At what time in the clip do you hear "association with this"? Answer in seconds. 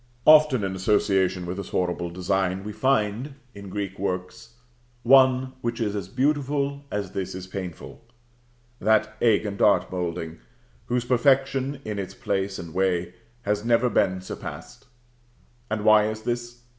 0.75-1.69